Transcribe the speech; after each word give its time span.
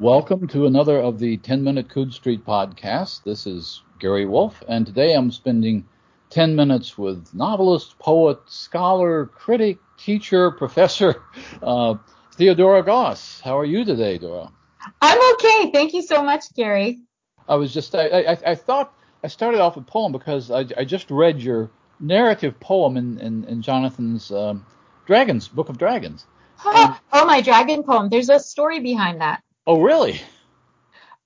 Welcome 0.00 0.48
to 0.48 0.64
another 0.64 0.98
of 0.98 1.18
the 1.18 1.36
10 1.36 1.62
Minute 1.62 1.90
Coode 1.90 2.14
Street 2.14 2.42
podcasts. 2.46 3.22
This 3.22 3.46
is 3.46 3.82
Gary 3.98 4.24
Wolfe, 4.24 4.62
and 4.66 4.86
today 4.86 5.12
I'm 5.12 5.30
spending 5.30 5.86
10 6.30 6.56
minutes 6.56 6.96
with 6.96 7.28
novelist, 7.34 7.98
poet, 7.98 8.38
scholar, 8.46 9.26
critic, 9.26 9.76
teacher, 9.98 10.50
professor, 10.58 11.22
uh, 11.62 11.96
Theodora 12.34 12.82
Goss. 12.82 13.42
How 13.42 13.58
are 13.58 13.66
you 13.66 13.84
today, 13.84 14.16
Dora? 14.16 14.50
I'm 15.02 15.34
okay. 15.34 15.70
Thank 15.70 15.92
you 15.92 16.00
so 16.00 16.22
much, 16.22 16.44
Gary. 16.54 17.00
I 17.46 17.56
was 17.56 17.70
just, 17.70 17.94
I, 17.94 18.06
I, 18.06 18.38
I 18.46 18.54
thought, 18.54 18.94
I 19.22 19.28
started 19.28 19.60
off 19.60 19.76
a 19.76 19.82
poem 19.82 20.12
because 20.12 20.50
I, 20.50 20.64
I 20.78 20.84
just 20.86 21.10
read 21.10 21.42
your 21.42 21.70
narrative 22.00 22.58
poem 22.58 22.96
in, 22.96 23.18
in, 23.18 23.44
in 23.44 23.60
Jonathan's 23.60 24.32
um, 24.32 24.64
Dragons, 25.04 25.46
Book 25.46 25.68
of 25.68 25.76
Dragons. 25.76 26.24
oh, 27.12 27.26
my 27.26 27.42
dragon 27.42 27.82
poem. 27.82 28.08
There's 28.08 28.30
a 28.30 28.40
story 28.40 28.80
behind 28.80 29.20
that. 29.20 29.42
Oh, 29.66 29.80
really? 29.80 30.20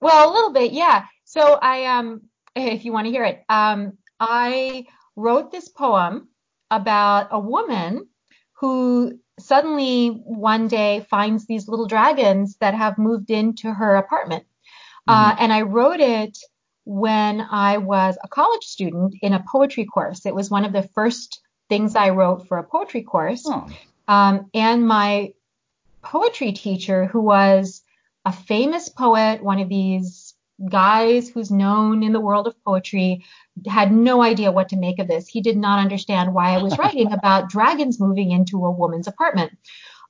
Well, 0.00 0.30
a 0.30 0.32
little 0.32 0.52
bit, 0.52 0.72
yeah. 0.72 1.04
So 1.24 1.54
I 1.54 1.86
um 1.86 2.22
if 2.54 2.84
you 2.84 2.92
want 2.92 3.06
to 3.06 3.10
hear 3.10 3.24
it, 3.24 3.42
um 3.48 3.98
I 4.20 4.86
wrote 5.16 5.50
this 5.50 5.68
poem 5.68 6.28
about 6.70 7.28
a 7.30 7.38
woman 7.38 8.08
who 8.54 9.18
suddenly 9.38 10.08
one 10.08 10.68
day 10.68 11.06
finds 11.10 11.46
these 11.46 11.68
little 11.68 11.86
dragons 11.86 12.56
that 12.60 12.74
have 12.74 12.98
moved 12.98 13.30
into 13.30 13.72
her 13.72 13.96
apartment. 13.96 14.44
Uh, 15.06 15.12
mm-hmm. 15.12 15.30
Uh, 15.30 15.42
and 15.42 15.52
I 15.52 15.62
wrote 15.62 16.00
it 16.00 16.38
when 16.84 17.40
I 17.40 17.78
was 17.78 18.16
a 18.22 18.28
college 18.28 18.64
student 18.64 19.14
in 19.22 19.32
a 19.32 19.44
poetry 19.50 19.86
course. 19.86 20.26
It 20.26 20.34
was 20.34 20.50
one 20.50 20.64
of 20.64 20.72
the 20.72 20.88
first 20.94 21.40
things 21.68 21.96
I 21.96 22.10
wrote 22.10 22.46
for 22.46 22.58
a 22.58 22.64
poetry 22.64 23.02
course. 23.02 23.44
Oh. 23.46 23.68
Um, 24.06 24.50
and 24.52 24.86
my 24.86 25.32
poetry 26.02 26.52
teacher, 26.52 27.06
who 27.06 27.20
was 27.20 27.82
a 28.24 28.32
famous 28.32 28.88
poet, 28.88 29.42
one 29.42 29.60
of 29.60 29.68
these 29.68 30.34
guys 30.68 31.28
who's 31.28 31.50
known 31.50 32.02
in 32.02 32.12
the 32.12 32.20
world 32.20 32.46
of 32.46 32.64
poetry, 32.64 33.24
had 33.66 33.92
no 33.92 34.22
idea 34.22 34.52
what 34.52 34.68
to 34.70 34.76
make 34.76 34.98
of 34.98 35.08
this. 35.08 35.28
He 35.28 35.40
did 35.40 35.56
not 35.56 35.80
understand 35.80 36.32
why 36.32 36.54
I 36.54 36.62
was 36.62 36.78
writing 36.78 37.12
about 37.12 37.48
dragons 37.48 38.00
moving 38.00 38.30
into 38.30 38.64
a 38.64 38.70
woman's 38.70 39.08
apartment. 39.08 39.52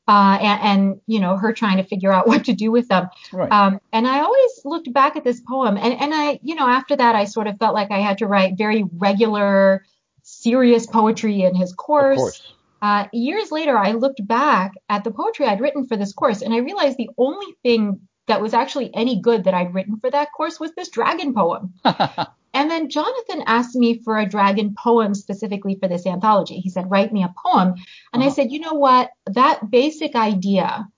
Uh, 0.07 0.37
and, 0.39 0.61
and, 0.63 1.01
you 1.07 1.19
know, 1.19 1.39
her 1.39 1.55
trying 1.55 1.79
to 1.79 1.83
figure 1.83 2.13
out 2.13 2.27
what 2.29 2.45
to 2.45 2.53
do 2.53 2.71
with 2.71 2.89
them. 2.89 3.09
Right. 3.33 3.51
Um, 3.51 3.81
and 3.93 4.07
I 4.07 4.21
always 4.21 4.61
looked 4.65 4.93
back 4.93 5.17
at 5.17 5.25
this 5.25 5.41
poem 5.41 5.79
and, 5.79 5.95
and 5.95 6.13
I, 6.15 6.39
you 6.43 6.55
know, 6.55 6.69
after 6.69 6.95
that, 6.95 7.17
I 7.17 7.25
sort 7.25 7.47
of 7.47 7.59
felt 7.59 7.75
like 7.75 7.91
I 7.91 8.01
had 8.01 8.19
to 8.19 8.27
write 8.27 8.59
very 8.59 8.85
regular, 8.99 9.85
serious 10.23 10.87
poetry 10.87 11.43
in 11.43 11.55
his 11.55 11.73
course. 11.73 12.43
Uh, 12.83 13.07
years 13.15 13.51
later, 13.51 13.79
I 13.79 13.93
looked 13.93 14.27
back 14.27 14.73
at 14.91 15.05
the 15.05 15.11
poetry 15.11 15.47
I'd 15.47 15.63
written 15.63 15.87
for 15.87 15.97
this 15.97 16.13
course, 16.13 16.43
and 16.43 16.53
I 16.53 16.59
realized 16.59 16.99
the 16.99 17.09
only 17.17 17.57
thing 17.63 18.03
that 18.27 18.41
was 18.41 18.55
actually 18.55 18.95
any 18.95 19.21
good 19.21 19.45
that 19.45 19.55
I'd 19.55 19.75
written 19.75 19.99
for 19.99 20.11
that 20.11 20.33
course 20.33 20.59
was 20.59 20.75
this 20.75 20.89
dragon 20.89 21.35
poem. 21.35 21.75
and 21.85 22.71
then 22.71 22.89
Jonathan 22.89 23.43
asked 23.47 23.75
me 23.75 24.03
for 24.03 24.19
a 24.19 24.29
dragon 24.29 24.75
poem 24.79 25.15
specifically 25.15 25.77
for 25.77 25.89
this 25.89 26.07
anthology. 26.07 26.57
He 26.57 26.71
said, 26.71 26.91
write 26.91 27.13
me 27.13 27.23
a 27.23 27.35
poem. 27.45 27.75
And 28.13 28.23
uh-huh. 28.23 28.31
I 28.31 28.33
said, 28.33 28.51
you 28.51 28.61
know 28.61 28.75
what? 28.75 29.11
That 29.27 29.71
basic 29.71 30.15
idea 30.15 30.89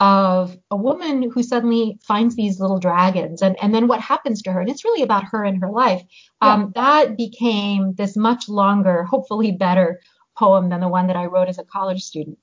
of 0.00 0.56
a 0.70 0.76
woman 0.76 1.30
who 1.30 1.42
suddenly 1.42 1.98
finds 2.02 2.34
these 2.34 2.58
little 2.58 2.78
dragons 2.78 3.42
and, 3.42 3.62
and 3.62 3.74
then 3.74 3.86
what 3.86 4.00
happens 4.00 4.40
to 4.42 4.52
her, 4.52 4.60
and 4.60 4.70
it's 4.70 4.84
really 4.84 5.02
about 5.02 5.24
her 5.24 5.44
and 5.44 5.60
her 5.60 5.70
life, 5.70 6.02
yeah. 6.42 6.54
um, 6.54 6.72
that 6.74 7.18
became 7.18 7.92
this 7.94 8.16
much 8.16 8.48
longer, 8.48 9.04
hopefully 9.04 9.52
better 9.52 10.00
poem 10.38 10.70
than 10.70 10.80
the 10.80 10.88
one 10.88 11.06
that 11.08 11.16
I 11.16 11.26
wrote 11.26 11.48
as 11.48 11.58
a 11.58 11.64
college 11.64 12.02
student. 12.02 12.38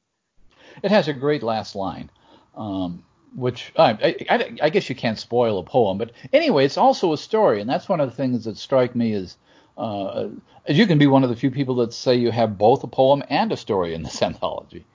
It 0.83 0.91
has 0.91 1.07
a 1.07 1.13
great 1.13 1.41
last 1.41 1.75
line, 1.75 2.11
um, 2.55 3.03
which 3.35 3.71
I, 3.77 4.15
I, 4.29 4.57
I, 4.61 4.69
guess 4.69 4.89
you 4.89 4.95
can't 4.95 5.19
spoil 5.19 5.59
a 5.59 5.63
poem, 5.63 5.97
but 5.97 6.11
anyway, 6.33 6.65
it's 6.65 6.77
also 6.77 7.13
a 7.13 7.17
story, 7.17 7.61
and 7.61 7.69
that's 7.69 7.89
one 7.89 7.99
of 7.99 8.09
the 8.09 8.15
things 8.15 8.45
that 8.45 8.57
strike 8.57 8.95
me 8.95 9.13
as 9.13 9.37
uh, 9.77 10.27
you 10.67 10.87
can 10.87 10.97
be 10.97 11.07
one 11.07 11.23
of 11.23 11.29
the 11.29 11.35
few 11.35 11.51
people 11.51 11.75
that 11.75 11.93
say 11.93 12.15
you 12.15 12.31
have 12.31 12.57
both 12.57 12.83
a 12.83 12.87
poem 12.87 13.23
and 13.29 13.51
a 13.51 13.57
story 13.57 13.93
in 13.93 14.03
this 14.03 14.21
anthology. 14.21 14.85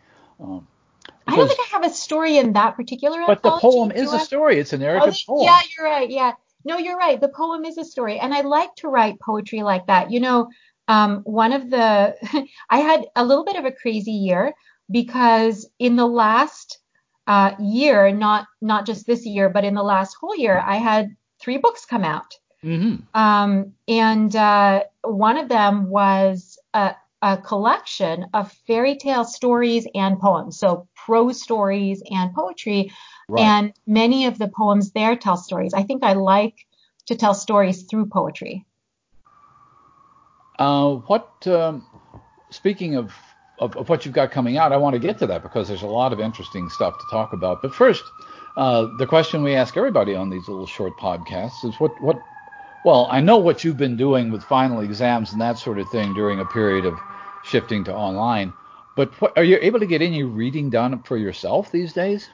Um, 0.41 0.67
because, 1.25 1.35
I 1.35 1.37
don't 1.37 1.49
think 1.49 1.61
I 1.61 1.77
have 1.77 1.85
a 1.85 1.95
story 1.95 2.39
in 2.39 2.53
that 2.55 2.75
particular 2.75 3.21
but 3.27 3.39
anthology. 3.39 3.43
But 3.43 3.55
the 3.55 3.61
poem 3.61 3.93
is 3.93 4.13
a 4.13 4.19
story. 4.19 4.59
It's 4.59 4.73
a 4.73 4.79
narrative 4.79 5.17
oh, 5.29 5.35
poem. 5.35 5.45
Yeah, 5.45 5.61
you're 5.77 5.87
right. 5.87 6.11
Yeah. 6.11 6.33
No, 6.65 6.79
you're 6.79 6.97
right. 6.97 7.21
The 7.21 7.29
poem 7.29 7.65
is 7.65 7.79
a 7.79 7.85
story, 7.85 8.19
and 8.19 8.35
I 8.35 8.43
like 8.43 8.75
to 8.77 8.89
write 8.89 9.21
poetry 9.21 9.63
like 9.63 9.87
that. 9.87 10.11
You 10.11 10.21
know, 10.21 10.49
um, 10.89 11.23
one 11.25 11.53
of 11.53 11.71
the, 11.71 12.15
I 12.71 12.79
had 12.79 13.07
a 13.17 13.25
little 13.25 13.45
bit 13.45 13.57
of 13.57 13.65
a 13.65 13.73
crazy 13.73 14.13
year 14.13 14.53
because 14.91 15.69
in 15.79 15.97
the 15.97 16.07
last 16.07 16.79
uh, 17.27 17.53
year, 17.61 18.11
not 18.11 18.47
not 18.61 18.87
just 18.87 19.07
this 19.07 19.25
year, 19.27 19.49
but 19.49 19.65
in 19.65 19.75
the 19.75 19.83
last 19.83 20.15
whole 20.15 20.37
year, 20.37 20.63
I 20.65 20.77
had 20.77 21.17
three 21.41 21.59
books 21.59 21.85
come 21.85 22.05
out. 22.05 22.37
Mm-hmm. 22.65 23.19
Um, 23.19 23.73
and 23.89 24.35
uh, 24.37 24.85
one 25.03 25.37
of 25.37 25.49
them 25.49 25.91
was 25.91 26.59
a, 26.75 26.95
a, 27.21 27.37
collection 27.37 28.27
of 28.35 28.53
fairy 28.69 28.97
tale 28.97 29.25
stories 29.25 29.87
and 29.97 30.21
poems, 30.21 30.59
so 30.59 30.87
prose 30.95 31.43
stories 31.43 32.03
and 32.09 32.33
poetry. 32.33 32.93
Right. 33.29 33.43
And 33.43 33.73
many 33.87 34.27
of 34.27 34.39
the 34.39 34.47
poems 34.47 34.93
there 34.93 35.17
tell 35.17 35.37
stories. 35.37 35.75
I 35.75 35.83
think 35.83 36.05
I 36.05 36.13
like 36.13 36.67
to 37.07 37.17
tell 37.17 37.35
stories 37.35 37.83
through 37.83 38.07
poetry. 38.07 38.65
Uh, 40.59 40.95
what, 41.07 41.45
um, 41.49 41.85
speaking 42.51 42.95
of, 42.95 43.13
of, 43.63 43.77
of, 43.77 43.89
what 43.89 44.05
you've 44.05 44.15
got 44.15 44.31
coming 44.31 44.59
out, 44.59 44.73
I 44.73 44.77
want 44.77 44.95
to 44.95 44.99
get 44.99 45.19
to 45.19 45.27
that 45.29 45.43
because 45.43 45.69
there's 45.69 45.83
a 45.83 45.87
lot 45.87 46.13
of 46.13 46.21
interesting 46.21 46.69
stuff 46.69 46.99
to 46.99 47.05
talk 47.11 47.33
about. 47.33 47.63
But 47.63 47.75
first, 47.75 48.03
uh, 48.57 48.89
the 48.99 49.07
question 49.07 49.43
we 49.43 49.55
ask 49.55 49.77
everybody 49.77 50.15
on 50.15 50.31
these 50.31 50.49
little 50.49 50.67
short 50.67 50.99
podcasts 50.99 51.65
is 51.65 51.79
what, 51.79 51.93
what, 52.03 52.21
well, 52.85 53.07
I 53.11 53.21
know 53.21 53.39
what 53.39 53.63
you've 53.63 53.77
been 53.77 53.97
doing 53.97 54.33
with 54.33 54.43
final 54.43 54.81
exams 54.81 55.33
and 55.33 55.41
that 55.41 55.59
sort 55.59 55.79
of 55.79 55.89
thing 55.91 56.13
during 56.15 56.41
a 56.41 56.45
period 56.45 56.85
of 56.85 56.99
shifting 57.45 57.85
to 57.85 57.95
online. 57.95 58.53
But 58.97 59.19
what, 59.21 59.39
are 59.39 59.45
you 59.45 59.59
able 59.63 59.79
to 59.81 59.87
get 59.87 60.03
any 60.03 60.25
reading 60.25 60.69
done 60.69 61.03
for 61.05 61.17
yourself 61.17 61.71
these 61.71 61.93
days? 61.93 62.29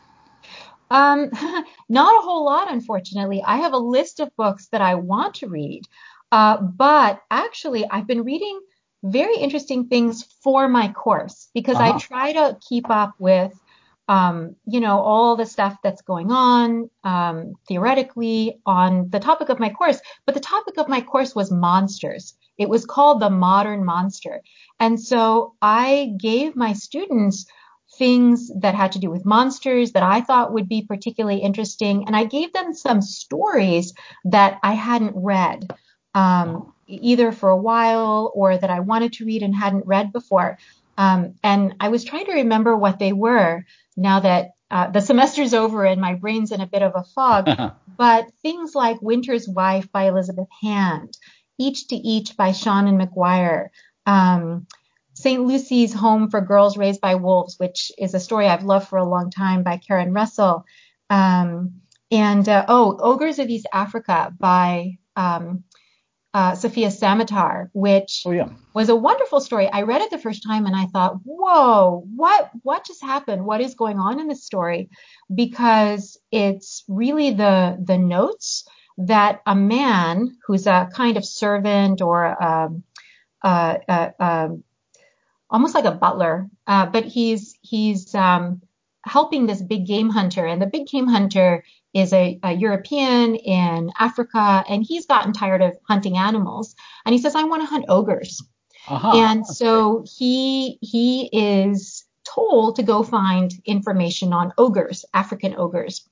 Um, 0.90 1.30
not 1.88 2.18
a 2.18 2.24
whole 2.24 2.46
lot, 2.46 2.72
unfortunately. 2.72 3.42
I 3.46 3.58
have 3.58 3.74
a 3.74 3.78
list 3.78 4.20
of 4.20 4.34
books 4.36 4.68
that 4.68 4.80
I 4.80 4.94
want 4.94 5.34
to 5.36 5.48
read. 5.48 5.82
Uh, 6.32 6.56
but 6.60 7.22
actually, 7.30 7.88
I've 7.88 8.06
been 8.06 8.24
reading 8.24 8.60
very 9.02 9.36
interesting 9.36 9.86
things 9.86 10.24
for 10.42 10.68
my 10.68 10.88
course 10.88 11.48
because 11.54 11.76
uh-huh. 11.76 11.94
I 11.94 11.98
try 11.98 12.32
to 12.32 12.58
keep 12.68 12.90
up 12.90 13.14
with, 13.18 13.52
um, 14.08 14.56
you 14.66 14.80
know, 14.80 14.98
all 15.00 15.36
the 15.36 15.46
stuff 15.46 15.76
that's 15.82 16.02
going 16.02 16.30
on 16.32 16.90
um, 17.04 17.54
theoretically 17.68 18.60
on 18.66 19.10
the 19.10 19.20
topic 19.20 19.48
of 19.48 19.60
my 19.60 19.70
course. 19.70 20.00
But 20.26 20.34
the 20.34 20.40
topic 20.40 20.78
of 20.78 20.88
my 20.88 21.00
course 21.00 21.34
was 21.34 21.50
monsters. 21.50 22.34
It 22.56 22.68
was 22.68 22.86
called 22.86 23.20
the 23.20 23.30
modern 23.30 23.84
monster. 23.84 24.42
And 24.80 25.00
so 25.00 25.54
I 25.62 26.14
gave 26.18 26.56
my 26.56 26.72
students 26.72 27.46
things 27.96 28.50
that 28.60 28.74
had 28.74 28.92
to 28.92 28.98
do 28.98 29.10
with 29.10 29.24
monsters 29.24 29.92
that 29.92 30.02
I 30.02 30.20
thought 30.20 30.52
would 30.52 30.68
be 30.68 30.82
particularly 30.82 31.38
interesting. 31.38 32.04
And 32.06 32.14
I 32.14 32.24
gave 32.24 32.52
them 32.52 32.74
some 32.74 33.00
stories 33.00 33.94
that 34.24 34.58
I 34.62 34.74
hadn't 34.74 35.14
read 35.16 35.68
um, 36.14 36.72
either 36.88 37.32
for 37.32 37.50
a 37.50 37.56
while 37.56 38.32
or 38.34 38.56
that 38.56 38.70
I 38.70 38.80
wanted 38.80 39.14
to 39.14 39.24
read 39.24 39.42
and 39.42 39.54
hadn't 39.54 39.86
read 39.86 40.12
before. 40.12 40.58
Um, 40.96 41.34
and 41.44 41.76
I 41.78 41.88
was 41.88 42.04
trying 42.04 42.26
to 42.26 42.32
remember 42.32 42.76
what 42.76 42.98
they 42.98 43.12
were 43.12 43.64
now 43.96 44.20
that 44.20 44.50
uh, 44.70 44.90
the 44.90 45.00
semester's 45.00 45.54
over 45.54 45.84
and 45.84 46.00
my 46.00 46.14
brain's 46.14 46.52
in 46.52 46.60
a 46.60 46.66
bit 46.66 46.82
of 46.82 46.92
a 46.94 47.04
fog. 47.04 47.48
but 47.96 48.30
things 48.42 48.74
like 48.74 49.00
Winter's 49.00 49.48
Wife 49.48 49.90
by 49.92 50.08
Elizabeth 50.08 50.48
Hand, 50.62 51.16
Each 51.58 51.86
to 51.88 51.96
Each 51.96 52.36
by 52.36 52.50
Seanan 52.50 53.00
McGuire, 53.00 53.68
um, 54.06 54.66
St. 55.14 55.44
Lucy's 55.44 55.92
Home 55.94 56.30
for 56.30 56.40
Girls 56.40 56.76
Raised 56.76 57.00
by 57.00 57.16
Wolves, 57.16 57.58
which 57.58 57.90
is 57.98 58.14
a 58.14 58.20
story 58.20 58.46
I've 58.46 58.64
loved 58.64 58.88
for 58.88 58.98
a 58.98 59.08
long 59.08 59.30
time 59.30 59.62
by 59.62 59.78
Karen 59.78 60.12
Russell. 60.12 60.64
Um, 61.10 61.80
and 62.10 62.48
uh, 62.48 62.64
oh, 62.68 62.96
Ogres 63.00 63.38
of 63.38 63.48
East 63.48 63.66
Africa 63.72 64.32
by 64.38 64.98
um, 65.16 65.64
uh, 66.34 66.54
Sofia 66.54 66.88
Samatar, 66.88 67.70
which 67.72 68.22
oh, 68.26 68.32
yeah. 68.32 68.48
was 68.74 68.88
a 68.88 68.96
wonderful 68.96 69.40
story. 69.40 69.68
I 69.68 69.82
read 69.82 70.02
it 70.02 70.10
the 70.10 70.18
first 70.18 70.42
time 70.42 70.66
and 70.66 70.76
I 70.76 70.86
thought, 70.86 71.20
whoa, 71.24 72.04
what 72.14 72.50
what 72.62 72.84
just 72.84 73.02
happened? 73.02 73.44
What 73.44 73.60
is 73.60 73.74
going 73.74 73.98
on 73.98 74.20
in 74.20 74.28
this 74.28 74.44
story? 74.44 74.90
Because 75.34 76.18
it's 76.30 76.84
really 76.86 77.32
the 77.32 77.78
the 77.82 77.98
notes 77.98 78.68
that 78.98 79.40
a 79.46 79.54
man 79.54 80.36
who's 80.46 80.66
a 80.66 80.88
kind 80.92 81.16
of 81.16 81.24
servant 81.24 82.02
or 82.02 82.42
um, 82.42 82.82
uh, 83.42 83.78
uh, 83.88 84.10
um, 84.18 84.64
almost 85.48 85.74
like 85.74 85.84
a 85.84 85.92
butler, 85.92 86.48
uh, 86.66 86.86
but 86.86 87.04
he's 87.04 87.56
he's 87.62 88.14
um, 88.14 88.60
helping 89.04 89.46
this 89.46 89.62
big 89.62 89.86
game 89.86 90.10
hunter, 90.10 90.46
and 90.46 90.60
the 90.60 90.66
big 90.66 90.86
game 90.86 91.06
hunter 91.06 91.64
is 91.94 92.12
a, 92.12 92.38
a, 92.42 92.52
European 92.52 93.34
in 93.34 93.90
Africa, 93.98 94.64
and 94.68 94.84
he's 94.84 95.06
gotten 95.06 95.32
tired 95.32 95.62
of 95.62 95.76
hunting 95.88 96.16
animals, 96.16 96.74
and 97.04 97.14
he 97.14 97.20
says, 97.20 97.34
"I 97.34 97.44
want 97.44 97.62
to 97.62 97.66
hunt 97.66 97.86
ogres." 97.88 98.42
Uh-huh. 98.88 99.12
And 99.16 99.46
so 99.46 100.04
he 100.18 100.78
he 100.80 101.28
is 101.32 102.04
told 102.24 102.76
to 102.76 102.82
go 102.82 103.02
find 103.02 103.52
information 103.64 104.32
on 104.32 104.52
ogres, 104.58 105.04
African 105.14 105.54
ogres. 105.56 106.06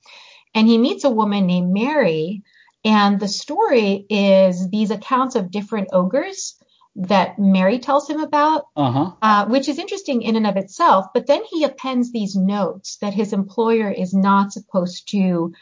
and 0.55 0.67
he 0.67 0.77
meets 0.77 1.03
a 1.03 1.09
woman 1.09 1.45
named 1.45 1.71
Mary. 1.71 2.43
And 2.85 3.19
the 3.19 3.27
story 3.27 4.05
is 4.09 4.69
these 4.69 4.91
accounts 4.91 5.35
of 5.35 5.51
different 5.51 5.89
ogres 5.91 6.55
that 6.97 7.37
Mary 7.37 7.79
tells 7.79 8.09
him 8.09 8.19
about, 8.19 8.65
Uh-huh. 8.75 9.11
uh, 9.21 9.45
which 9.45 9.69
is 9.69 9.77
interesting 9.77 10.23
in 10.23 10.35
and 10.35 10.47
of 10.47 10.57
itself. 10.57 11.07
But 11.13 11.27
then 11.27 11.43
he 11.49 11.63
appends 11.63 12.11
these 12.11 12.35
notes 12.35 12.97
that 13.01 13.13
his 13.13 13.33
employer 13.33 13.91
is 13.91 14.13
not 14.13 14.51
supposed 14.51 15.09
to 15.11 15.53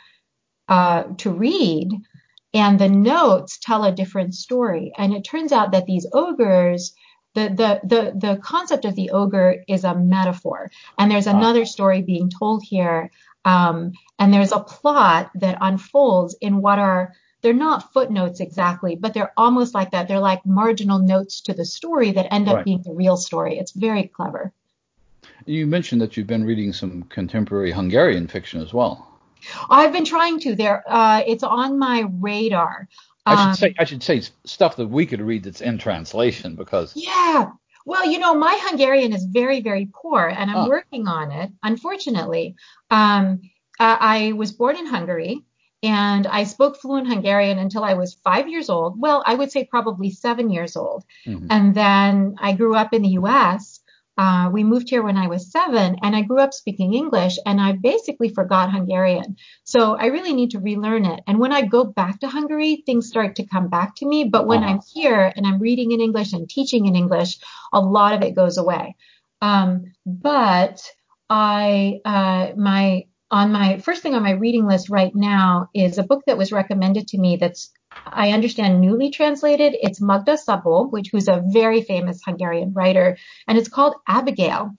uh, 0.68 1.04
to 1.18 1.30
read, 1.32 1.90
and 2.54 2.80
the 2.80 2.90
notes 2.90 3.60
tell 3.62 3.84
a 3.84 3.92
different 3.92 4.34
story. 4.34 4.92
And 4.98 5.14
it 5.14 5.24
turns 5.24 5.52
out 5.52 5.74
that 5.74 5.86
these 5.86 6.08
ogres, 6.12 6.96
the 7.36 7.50
the 7.50 7.80
the 7.84 8.14
the 8.28 8.38
concept 8.38 8.86
of 8.86 8.96
the 8.96 9.12
ogre 9.12 9.64
is 9.68 9.84
a 9.84 9.94
metaphor, 9.94 10.72
and 10.98 11.12
there's 11.12 11.28
another 11.28 11.66
story 11.66 12.02
being 12.02 12.30
told 12.32 12.64
here, 12.64 13.12
um, 13.44 13.92
and 14.18 14.34
there's 14.34 14.54
a 14.54 14.60
plot 14.60 15.30
that 15.36 15.58
unfolds 15.62 16.36
in 16.42 16.62
what 16.62 16.80
are 16.80 17.14
they're 17.46 17.54
not 17.54 17.94
footnotes 17.94 18.40
exactly, 18.40 18.96
but 18.96 19.14
they're 19.14 19.32
almost 19.38 19.76
like 19.76 19.92
that. 19.92 20.08
They're 20.08 20.20
like 20.20 20.44
marginal 20.48 20.98
notes 20.98 21.42
to 21.42 21.54
the 21.54 21.64
story 21.64 22.10
that 22.14 22.34
end 22.34 22.50
up 22.50 22.56
Right. 22.56 22.66
being 22.66 22.82
the 22.82 22.92
real 22.92 23.18
story. 23.18 23.60
It's 23.60 23.72
very 23.72 24.08
clever. 24.08 24.52
You 25.46 25.68
mentioned 25.68 26.02
that 26.02 26.18
you've 26.18 26.26
been 26.26 26.44
reading 26.44 26.74
some 26.74 27.04
contemporary 27.04 27.72
Hungarian 27.72 28.26
fiction 28.28 28.62
as 28.64 28.74
well. 28.74 29.08
I've 29.70 29.94
been 29.94 30.06
trying 30.06 30.40
to. 30.40 30.56
There, 30.56 30.84
uh, 30.88 31.22
it's 31.28 31.44
on 31.44 31.78
my 31.78 32.06
radar. 32.20 32.88
I 33.28 33.34
Um, 33.36 33.50
should 33.50 33.60
say 33.60 33.76
I 33.78 33.84
should 33.84 34.02
say 34.02 34.24
stuff 34.46 34.76
that 34.78 34.88
we 34.88 35.06
could 35.06 35.22
read 35.22 35.44
that's 35.44 35.62
in 35.62 35.78
translation 35.78 36.56
because 36.56 36.94
Yeah. 36.96 37.52
Well, 37.86 38.10
you 38.12 38.18
know, 38.18 38.34
my 38.34 38.58
Hungarian 38.64 39.14
is 39.14 39.26
very, 39.26 39.62
very 39.62 39.88
poor, 39.94 40.26
and 40.26 40.50
I'm 40.50 40.58
Ah. 40.58 40.68
working 40.68 41.08
on 41.08 41.32
it. 41.32 41.52
Unfortunately, 41.62 42.56
um, 42.90 43.40
I, 43.80 43.98
I 44.30 44.32
was 44.32 44.52
born 44.52 44.78
in 44.78 44.88
Hungary, 44.88 45.44
and 45.84 46.26
I 46.28 46.44
spoke 46.46 46.78
fluent 46.78 47.08
Hungarian 47.08 47.60
until 47.60 47.84
I 47.84 47.94
was 47.94 48.16
five 48.24 48.48
years 48.48 48.70
old. 48.70 49.00
Well, 49.00 49.24
I 49.26 49.36
would 49.36 49.52
say 49.52 49.66
probably 49.66 50.10
seven 50.10 50.50
years 50.50 50.76
old, 50.76 51.04
Mhm. 51.28 51.48
and 51.50 51.76
then 51.76 52.36
I 52.40 52.54
grew 52.54 52.76
up 52.76 52.94
in 52.94 53.02
the 53.02 53.16
U.S. 53.22 53.82
Uh, 54.18 54.50
we 54.54 54.64
moved 54.64 54.90
here 54.90 55.04
when 55.04 55.18
I 55.18 55.28
was 55.28 55.52
seven, 55.52 55.98
and 56.02 56.16
I 56.16 56.22
grew 56.22 56.40
up 56.40 56.54
speaking 56.54 56.94
English, 56.94 57.38
and 57.46 57.60
I 57.60 57.74
basically 57.74 58.30
forgot 58.30 58.72
Hungarian. 58.72 59.36
So 59.66 59.98
I 59.98 60.06
really 60.06 60.32
need 60.34 60.52
to 60.52 60.60
relearn 60.62 61.04
it. 61.04 61.22
And 61.28 61.38
when 61.38 61.52
I 61.52 61.64
go 61.64 61.84
back 61.84 62.22
to 62.22 62.30
Hungary, 62.30 62.84
things 62.86 63.08
start 63.10 63.36
to 63.36 63.46
come 63.46 63.68
back 63.68 63.94
to 63.98 64.08
me. 64.08 64.24
But 64.24 64.48
when 64.48 64.64
Uh-huh. 64.64 64.70
I'm 64.72 64.80
here 64.94 65.34
and 65.36 65.46
I'm 65.46 65.60
reading 65.60 65.92
in 65.92 66.00
English 66.00 66.32
and 66.32 66.48
teaching 66.50 66.86
in 66.86 66.96
English, 66.96 67.40
a 67.74 67.82
lot 67.82 68.14
of 68.14 68.22
it 68.22 68.36
goes 68.36 68.58
away. 68.58 68.96
Um, 69.42 69.92
but 70.06 70.82
I, 71.30 72.00
uh, 72.06 72.54
my, 72.56 73.08
on 73.32 73.52
my 73.52 73.80
first 73.80 74.04
thing 74.04 74.14
on 74.14 74.24
my 74.24 74.32
reading 74.32 74.68
list 74.68 74.90
right 74.90 75.14
now 75.16 75.70
is 75.74 75.98
a 75.98 76.04
book 76.04 76.24
that 76.28 76.38
was 76.38 76.52
recommended 76.52 77.08
to 77.10 77.18
me 77.18 77.38
that's 77.38 77.72
I 78.06 78.32
understand 78.32 78.82
newly 78.82 79.10
translated. 79.10 79.76
It's 79.82 80.02
Magda 80.02 80.34
Szabó, 80.34 80.92
which 80.92 81.10
who's 81.12 81.28
a 81.28 81.44
very 81.48 81.82
famous 81.82 82.22
Hungarian 82.24 82.74
writer, 82.74 83.18
and 83.48 83.58
it's 83.58 83.70
called 83.70 83.96
Abigail. 84.08 84.72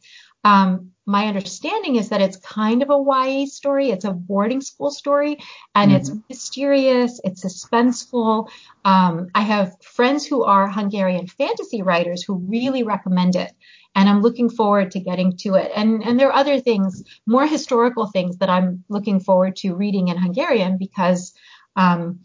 Um, 0.45 0.93
my 1.07 1.27
understanding 1.27 1.97
is 1.97 2.11
that 2.11 2.21
it's 2.21 2.37
kind 2.37 2.83
of 2.83 2.91
a 2.91 2.99
YA 2.99 3.47
story. 3.47 3.91
It's 3.91 4.05
a 4.05 4.13
boarding 4.13 4.61
school 4.61 4.91
story, 4.91 5.39
and 5.75 5.93
it's 5.93 6.11
mysterious. 6.29 7.21
It's 7.25 7.45
suspenseful. 7.45 8.49
Um, 8.85 9.29
I 9.35 9.43
have 9.43 9.81
friends 9.83 10.27
who 10.27 10.43
are 10.43 10.69
Hungarian 10.69 11.27
fantasy 11.27 11.83
writers 11.83 12.23
who 12.23 12.35
really 12.35 12.83
recommend 12.83 13.37
it, 13.37 13.53
and 13.97 14.09
I'm 14.09 14.21
looking 14.21 14.51
forward 14.51 14.93
to 14.93 15.01
getting 15.01 15.37
to 15.39 15.55
it. 15.55 15.73
And 15.75 16.05
and 16.05 16.21
there 16.21 16.29
are 16.29 16.37
other 16.37 16.61
things, 16.61 17.03
more 17.27 17.47
historical 17.47 18.07
things 18.07 18.39
that 18.39 18.51
I'm 18.51 18.85
looking 18.89 19.19
forward 19.19 19.57
to 19.57 19.75
reading 19.75 20.09
in 20.09 20.17
Hungarian 20.17 20.79
because. 20.79 21.35
Um, 21.75 22.21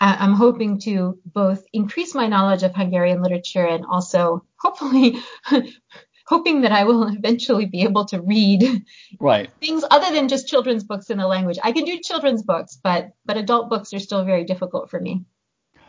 I- 0.00 0.16
I'm 0.16 0.32
hoping 0.32 0.80
to 0.80 1.18
both 1.26 1.64
increase 1.72 2.12
my 2.14 2.26
knowledge 2.26 2.64
of 2.64 2.74
Hungarian 2.74 3.22
literature 3.22 3.64
and 3.64 3.84
also 3.84 4.44
hopefully 4.56 5.18
hoping 6.26 6.62
that 6.62 6.72
I 6.72 6.84
will 6.84 7.06
eventually 7.06 7.66
be 7.66 7.82
able 7.82 8.06
to 8.06 8.20
read 8.20 8.84
right. 9.20 9.50
things 9.60 9.84
other 9.90 10.12
than 10.12 10.28
just 10.28 10.48
children's 10.48 10.82
books 10.82 11.10
in 11.10 11.18
the 11.18 11.26
language. 11.28 11.58
I 11.62 11.70
can 11.72 11.84
do 11.84 12.00
children's 12.00 12.42
books, 12.42 12.80
but 12.82 13.10
but 13.24 13.36
adult 13.36 13.70
books 13.70 13.92
are 13.94 14.00
still 14.00 14.24
very 14.24 14.44
difficult 14.44 14.90
for 14.90 14.98
me. 14.98 15.24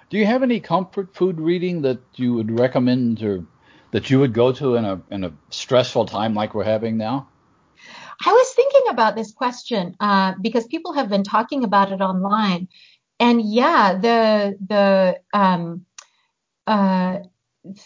Do 0.10 0.18
you 0.18 0.26
have 0.26 0.44
any 0.44 0.60
comfort 0.60 1.16
food 1.16 1.40
reading 1.40 1.82
that 1.82 2.00
you 2.16 2.34
would 2.36 2.60
recommend 2.60 3.24
or 3.24 3.46
that 3.94 4.10
you 4.10 4.20
would 4.20 4.34
go 4.34 4.52
to 4.52 4.76
in 4.76 4.84
a 4.86 5.02
in 5.12 5.24
a 5.24 5.32
stressful 5.50 6.06
time 6.08 6.34
like 6.34 6.54
we're 6.54 6.64
having 6.64 6.98
now? 6.98 7.30
I 8.26 8.32
was 8.32 8.52
thinking 8.54 8.90
about 8.90 9.16
this 9.16 9.32
question 9.32 9.96
uh, 10.00 10.34
because 10.42 10.66
people 10.66 10.94
have 10.94 11.10
been 11.10 11.24
talking 11.24 11.64
about 11.64 11.92
it 11.92 12.02
online, 12.02 12.68
and 13.20 13.40
yeah, 13.42 13.94
the 13.94 14.58
the 14.68 15.20
um, 15.32 15.86
uh, 16.66 17.20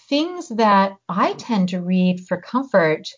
things 0.09 0.47
that 0.49 0.93
I 1.09 1.33
tend 1.33 1.69
to 1.69 1.81
read 1.81 2.25
for 2.25 2.39
comfort 2.41 3.09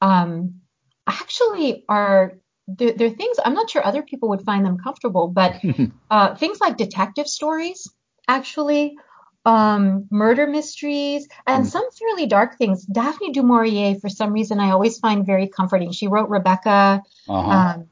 um, 0.00 0.60
actually 1.06 1.84
are 1.88 2.38
they're, 2.68 2.92
they're 2.92 3.10
things 3.10 3.38
I'm 3.44 3.54
not 3.54 3.70
sure 3.70 3.84
other 3.84 4.02
people 4.02 4.28
would 4.28 4.42
find 4.42 4.64
them 4.64 4.78
comfortable, 4.78 5.26
but 5.26 5.60
uh, 6.10 6.36
things 6.36 6.60
like 6.60 6.76
detective 6.76 7.26
stories, 7.26 7.90
actually, 8.28 8.96
um, 9.46 10.06
murder 10.10 10.46
mysteries, 10.46 11.28
and 11.46 11.64
Mm. 11.64 11.70
some 11.70 11.90
fairly 11.92 12.26
dark 12.26 12.58
things. 12.58 12.84
Daphne 12.84 13.32
du 13.32 13.42
Maurier, 13.42 13.94
for 14.00 14.10
some 14.10 14.32
reason, 14.32 14.60
I 14.60 14.72
always 14.72 14.98
find 14.98 15.24
very 15.24 15.48
comforting. 15.48 15.92
She 15.92 16.08
wrote 16.08 16.28
Rebecca, 16.28 17.02
Uh-huh. 17.28 17.50
um, 17.50 17.88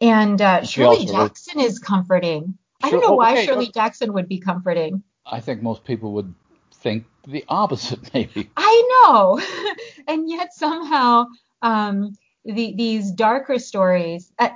and 0.00 0.42
uh, 0.42 0.64
Shirley 0.64 0.98
also 0.98 1.12
wrote- 1.12 1.28
Jackson 1.28 1.60
is 1.60 1.78
comforting. 1.78 2.58
I 2.82 2.90
don't 2.90 3.00
know 3.00 3.12
oh, 3.12 3.16
why 3.16 3.32
okay, 3.32 3.46
Shirley 3.46 3.64
okay. 3.66 3.72
Jackson 3.72 4.12
would 4.14 4.28
be 4.28 4.38
comforting. 4.40 5.02
I 5.24 5.40
think 5.40 5.62
most 5.62 5.84
people 5.84 6.12
would 6.14 6.34
think 6.74 7.04
the 7.26 7.44
opposite, 7.48 8.10
maybe. 8.14 8.50
I 8.56 9.04
know, 9.06 9.40
and 10.08 10.28
yet 10.28 10.52
somehow 10.54 11.26
um, 11.62 12.16
the, 12.44 12.74
these 12.76 13.12
darker 13.12 13.58
stories. 13.58 14.32
Uh, 14.38 14.48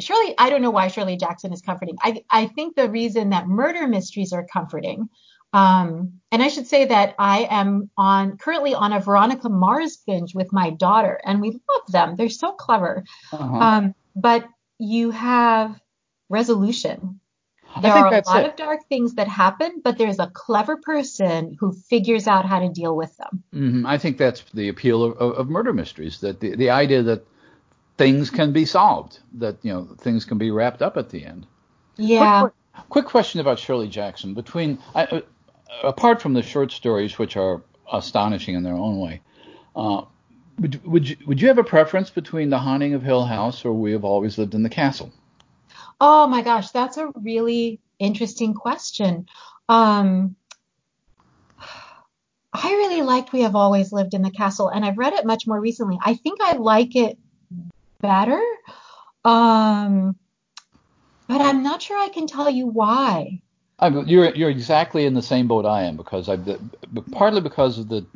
Shirley, 0.00 0.34
I 0.38 0.50
don't 0.50 0.62
know 0.62 0.70
why 0.70 0.88
Shirley 0.88 1.16
Jackson 1.16 1.52
is 1.52 1.60
comforting. 1.60 1.96
I, 2.02 2.24
I 2.28 2.46
think 2.46 2.74
the 2.74 2.90
reason 2.90 3.30
that 3.30 3.46
murder 3.46 3.86
mysteries 3.86 4.32
are 4.32 4.44
comforting, 4.44 5.08
um, 5.52 6.20
and 6.30 6.42
I 6.42 6.48
should 6.48 6.66
say 6.66 6.86
that 6.86 7.14
I 7.18 7.46
am 7.50 7.90
on 7.96 8.38
currently 8.38 8.74
on 8.74 8.92
a 8.92 9.00
Veronica 9.00 9.48
Mars 9.48 9.98
binge 10.06 10.34
with 10.34 10.52
my 10.52 10.70
daughter, 10.70 11.20
and 11.24 11.40
we 11.40 11.50
love 11.50 11.86
them. 11.88 12.16
They're 12.16 12.28
so 12.28 12.52
clever. 12.52 13.04
Uh-huh. 13.32 13.56
Um, 13.56 13.94
but 14.16 14.48
you 14.78 15.10
have 15.10 15.80
resolution. 16.28 17.20
I 17.74 17.80
There 17.80 17.92
are 17.92 18.06
a 18.06 18.22
lot 18.26 18.44
it. 18.44 18.50
of 18.50 18.56
dark 18.56 18.80
things 18.88 19.14
that 19.14 19.28
happen, 19.28 19.80
but 19.82 19.96
there's 19.96 20.18
a 20.18 20.30
clever 20.32 20.76
person 20.76 21.56
who 21.58 21.72
figures 21.72 22.26
out 22.26 22.44
how 22.44 22.60
to 22.60 22.68
deal 22.68 22.94
with 22.94 23.16
them. 23.16 23.42
hmm 23.52 23.86
I 23.86 23.96
think 23.98 24.18
that's 24.18 24.42
the 24.52 24.68
appeal 24.68 25.02
of, 25.04 25.16
of, 25.16 25.32
of 25.32 25.48
murder 25.48 25.72
mysteries. 25.72 26.20
That 26.20 26.40
the, 26.40 26.54
the 26.54 26.70
idea 26.70 27.02
that 27.02 27.26
things 27.96 28.30
can 28.30 28.52
be 28.52 28.64
solved, 28.64 29.20
that 29.34 29.56
you 29.62 29.72
know 29.72 29.88
things 29.98 30.24
can 30.24 30.38
be 30.38 30.50
wrapped 30.50 30.82
up 30.82 30.96
at 30.96 31.10
the 31.10 31.24
end. 31.24 31.46
Yeah. 31.96 32.40
Quick, 32.40 32.88
quick 32.88 33.06
question 33.06 33.40
about 33.40 33.58
Shirley 33.58 33.88
Jackson. 33.88 34.34
Between 34.34 34.78
I, 34.94 35.04
uh, 35.04 35.20
apart 35.82 36.22
from 36.22 36.34
the 36.34 36.42
short 36.42 36.72
stories, 36.72 37.18
which 37.18 37.36
are 37.36 37.62
astonishing 37.92 38.54
in 38.54 38.62
their 38.62 38.74
own 38.74 38.98
way, 38.98 39.20
uh, 39.76 40.02
would 40.58 40.84
would 40.84 41.08
you, 41.08 41.16
would 41.26 41.40
you 41.40 41.48
have 41.48 41.58
a 41.58 41.64
preference 41.64 42.10
between 42.10 42.50
The 42.50 42.58
Haunting 42.58 42.94
of 42.94 43.02
Hill 43.02 43.24
House 43.24 43.64
or 43.64 43.72
We 43.72 43.92
Have 43.92 44.04
Always 44.04 44.38
Lived 44.38 44.54
in 44.54 44.62
the 44.62 44.68
Castle? 44.68 45.12
Oh 46.00 46.26
my 46.26 46.42
gosh, 46.42 46.70
that's 46.70 46.96
a 46.96 47.10
really 47.14 47.80
interesting 47.98 48.54
question. 48.54 49.26
Um, 49.68 50.36
I 52.52 52.70
really 52.70 53.02
liked 53.02 53.32
We 53.32 53.42
Have 53.42 53.56
Always 53.56 53.92
Lived 53.92 54.14
in 54.14 54.22
the 54.22 54.30
Castle, 54.30 54.68
and 54.68 54.84
I've 54.84 54.98
read 54.98 55.14
it 55.14 55.24
much 55.24 55.46
more 55.46 55.60
recently. 55.60 55.98
I 56.02 56.14
think 56.14 56.40
I 56.42 56.56
like 56.56 56.96
it 56.96 57.18
better, 58.00 58.42
um, 59.24 60.16
but 61.28 61.40
I'm 61.40 61.62
not 61.62 61.80
sure 61.80 61.98
I 61.98 62.08
can 62.08 62.26
tell 62.26 62.50
you 62.50 62.66
why. 62.66 63.40
Oh, 63.82 64.00
I, 64.00 64.04
you're 64.04 64.34
you're 64.34 64.50
exactly 64.50 65.06
in 65.06 65.14
the 65.14 65.22
same 65.22 65.48
boat 65.48 65.66
I 65.66 65.82
am 65.82 65.96
because 65.96 66.28
I 66.28 66.38
partly 67.10 67.40
because 67.40 67.78
of 67.78 67.88
the 67.88 68.06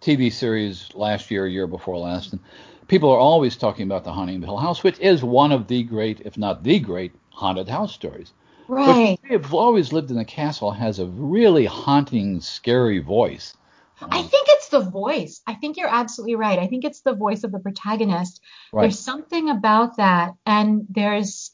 TV 0.00 0.32
series 0.32 0.92
last 0.94 1.30
year, 1.30 1.46
year 1.46 1.66
before 1.66 1.96
last, 1.96 2.32
and 2.32 2.40
people 2.88 3.10
are 3.10 3.18
always 3.18 3.56
talking 3.56 3.84
about 3.84 4.04
the 4.04 4.12
Haunting 4.12 4.42
Hill 4.42 4.56
House, 4.56 4.82
which 4.82 4.98
is 4.98 5.22
one 5.22 5.52
of 5.52 5.68
the 5.68 5.84
great, 5.84 6.20
if 6.20 6.36
not 6.36 6.64
the 6.64 6.80
great, 6.80 7.12
haunted 7.30 7.68
house 7.68 7.94
stories. 7.94 8.32
Right. 8.66 9.18
But 9.22 9.30
have 9.30 9.54
always 9.54 9.92
lived 9.92 10.10
in 10.10 10.18
a 10.18 10.24
castle 10.24 10.72
has 10.72 10.98
a 10.98 11.06
really 11.06 11.66
haunting, 11.66 12.40
scary 12.40 12.98
voice. 12.98 13.54
I 14.00 14.18
um, 14.18 14.28
think 14.28 14.46
it's 14.48 14.68
the 14.70 14.80
voice. 14.80 15.40
I 15.46 15.54
think 15.54 15.76
you're 15.76 15.88
absolutely 15.88 16.34
right. 16.34 16.58
I 16.58 16.66
think 16.66 16.84
it's 16.84 17.02
the 17.02 17.14
voice 17.14 17.44
of 17.44 17.52
the 17.52 17.60
protagonist. 17.60 18.40
Right. 18.72 18.82
There's 18.82 18.98
something 18.98 19.50
about 19.50 19.98
that, 19.98 20.34
and 20.44 20.86
there's 20.90 21.52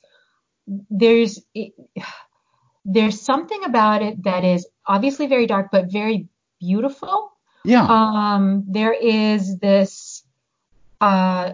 there's 0.90 1.40
there's 2.88 3.20
something 3.20 3.62
about 3.64 4.02
it 4.02 4.22
that 4.24 4.44
is 4.44 4.66
obviously 4.86 5.26
very 5.26 5.46
dark, 5.46 5.68
but 5.70 5.92
very 5.92 6.28
beautiful. 6.58 7.32
Yeah. 7.64 7.84
Um, 7.86 8.64
there 8.66 8.94
is 8.94 9.58
this, 9.58 10.24
uh, 11.00 11.52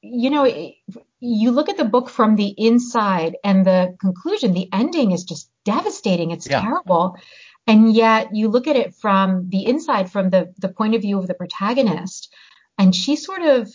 you 0.00 0.30
know, 0.30 0.44
it- 0.44 0.76
you 1.18 1.50
look 1.50 1.68
at 1.68 1.76
the 1.76 1.84
book 1.84 2.08
from 2.08 2.36
the 2.36 2.54
inside 2.56 3.36
and 3.42 3.66
the 3.66 3.96
conclusion, 4.00 4.52
the 4.52 4.68
ending 4.72 5.10
is 5.10 5.24
just 5.24 5.50
devastating. 5.64 6.30
It's 6.30 6.48
Yeah. 6.48 6.60
terrible. 6.60 7.16
And 7.66 7.92
yet 7.92 8.32
you 8.32 8.48
look 8.48 8.68
at 8.68 8.76
it 8.76 8.94
from 8.94 9.48
the 9.48 9.66
inside, 9.66 10.08
from 10.12 10.30
the, 10.30 10.54
the 10.58 10.68
point 10.68 10.94
of 10.94 11.02
view 11.02 11.18
of 11.18 11.26
the 11.26 11.34
protagonist, 11.34 12.32
and 12.78 12.94
she 12.94 13.16
sort 13.16 13.42
of 13.42 13.68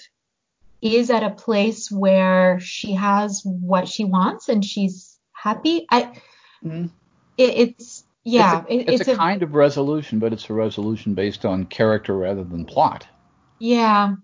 is 0.81 1.09
at 1.09 1.23
a 1.23 1.31
place 1.31 1.91
where 1.91 2.59
she 2.61 2.93
has 2.93 3.41
what 3.43 3.87
she 3.89 4.05
wants 4.05 4.47
and 4.47 4.63
she's 4.63 5.19
happy. 5.33 5.85
I, 5.91 6.13
Mhm. 6.63 6.89
It, 7.37 7.49
it's, 7.57 8.03
yeah, 8.23 8.63
it's 8.63 8.69
a, 8.69 8.73
it- 8.73 9.01
it's 9.01 9.07
a 9.07 9.15
kind 9.15 9.43
of 9.43 9.53
resolution, 9.53 10.19
but 10.19 10.33
it's 10.33 10.49
a 10.49 10.53
resolution 10.53 11.13
based 11.13 11.45
on 11.45 11.65
character 11.65 12.15
rather 12.15 12.43
than 12.43 12.65
plot. 12.65 13.07
yeah, 13.59 14.15